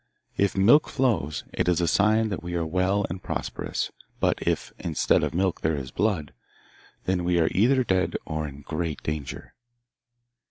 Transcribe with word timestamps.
If 0.35 0.57
milk 0.57 0.89
flows, 0.89 1.43
it 1.53 1.67
is 1.69 1.79
a 1.79 1.87
sign 1.87 2.29
that 2.29 2.41
we 2.41 2.55
are 2.55 2.65
well 2.65 3.05
and 3.11 3.21
prosperous; 3.21 3.91
but 4.19 4.41
if, 4.41 4.73
instead 4.79 5.21
of 5.21 5.35
milk, 5.35 5.61
there 5.61 5.75
is 5.75 5.91
blood, 5.91 6.33
then 7.05 7.23
we 7.23 7.39
are 7.39 7.49
either 7.51 7.83
dead 7.83 8.17
or 8.25 8.47
in 8.47 8.61
great 8.61 9.03
danger. 9.03 9.53